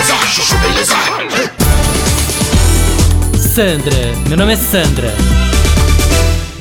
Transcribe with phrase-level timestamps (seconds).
[0.00, 0.94] beleza, chuchu beleza.
[3.36, 5.12] Sandra, meu nome é Sandra.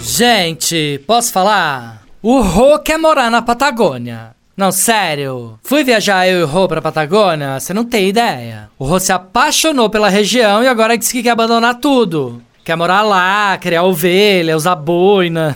[0.01, 2.03] Gente, posso falar?
[2.21, 4.35] O Rô quer morar na Patagônia.
[4.57, 5.57] Não, sério.
[5.63, 8.69] Fui viajar eu e o Rô pra Patagônia, você não tem ideia.
[8.77, 12.41] O Rô se apaixonou pela região e agora disse que quer abandonar tudo.
[12.65, 15.55] Quer morar lá, criar ovelha, usar boina.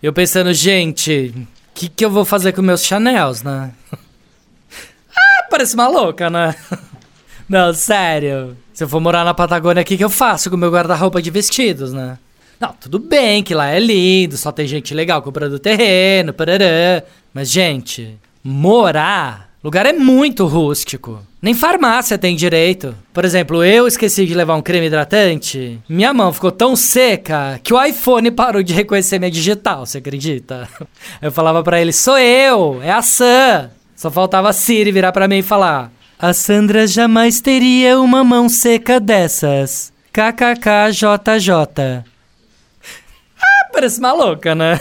[0.00, 3.72] Eu pensando, gente, o que, que eu vou fazer com meus Chanels, né?
[3.92, 6.54] ah, parece uma louca, né?
[7.48, 8.56] Não, sério.
[8.72, 11.30] Se eu for morar na Patagônia, o que, que eu faço com meu guarda-roupa de
[11.30, 12.18] vestidos, né?
[12.58, 17.02] Não, tudo bem que lá é lindo, só tem gente legal comprando terreno, parará.
[17.32, 21.20] Mas, gente, morar, lugar é muito rústico.
[21.40, 22.94] Nem farmácia tem direito.
[23.12, 25.78] Por exemplo, eu esqueci de levar um creme hidratante.
[25.88, 30.68] Minha mão ficou tão seca que o iPhone parou de reconhecer minha digital, você acredita?
[31.20, 33.70] Eu falava para ele: "Sou eu, é a Sam".
[33.94, 38.48] Só faltava a Siri virar para mim e falar: "A Sandra jamais teria uma mão
[38.48, 39.92] seca dessas".
[40.12, 42.04] KKKJJ.
[43.38, 44.80] Ah, parece maluca, né?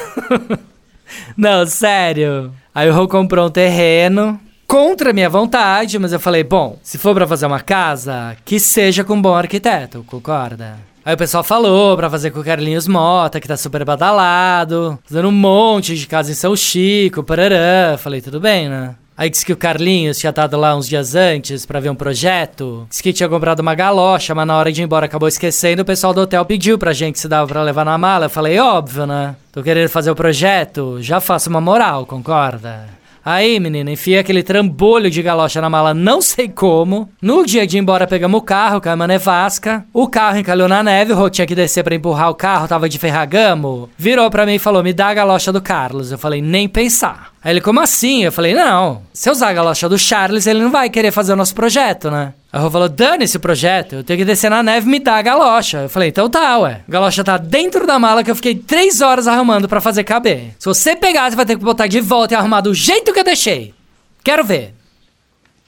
[1.36, 2.54] Não, sério.
[2.74, 7.14] Aí o Rô comprou um terreno contra minha vontade, mas eu falei, bom, se for
[7.14, 10.78] pra fazer uma casa, que seja com um bom arquiteto, concorda?
[11.04, 15.28] Aí o pessoal falou pra fazer com o Carlinhos Mota, que tá super badalado, fazendo
[15.28, 17.98] um monte de casa em São Chico, parará.
[17.98, 18.96] Falei, tudo bem, né?
[19.18, 22.86] Aí disse que o Carlinhos tinha estado lá uns dias antes pra ver um projeto.
[22.90, 25.84] Disse que tinha comprado uma galocha, mas na hora de ir embora acabou esquecendo.
[25.84, 28.26] O pessoal do hotel pediu pra gente se dava pra levar na mala.
[28.26, 29.36] Eu falei, óbvio, né?
[29.54, 32.90] Tô querendo fazer o projeto, já faço uma moral, concorda?
[33.26, 37.10] Aí, menina, enfia aquele trambolho de galocha na mala, não sei como.
[37.20, 39.84] No dia de ir embora, pegamos o carro, caiu uma nevasca.
[39.92, 42.88] O carro encalhou na neve, o Rô tinha que descer pra empurrar o carro, tava
[42.88, 43.90] de ferragamo.
[43.98, 46.12] Virou pra mim e falou: Me dá a galocha do Carlos.
[46.12, 47.35] Eu falei: Nem pensar.
[47.46, 48.24] Aí ele, como assim?
[48.24, 51.34] Eu falei, não, se eu usar a galocha do Charles, ele não vai querer fazer
[51.34, 52.34] o nosso projeto, né?
[52.52, 55.18] Aí Rô falou, dane-se o projeto, eu tenho que descer na neve e me dar
[55.18, 55.84] a galocha.
[55.84, 56.82] Eu falei, então tá, ué.
[56.88, 60.56] A galocha tá dentro da mala que eu fiquei três horas arrumando pra fazer caber.
[60.58, 63.20] Se você pegar, você vai ter que botar de volta e arrumar do jeito que
[63.20, 63.76] eu deixei.
[64.24, 64.74] Quero ver.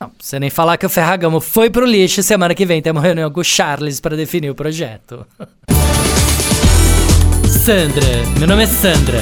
[0.02, 3.30] Não, você nem falar que o Ferragamo foi pro lixo semana que vem temos reunião
[3.30, 5.28] com o Charles pra definir o projeto.
[7.64, 9.22] Sandra, meu nome é Sandra.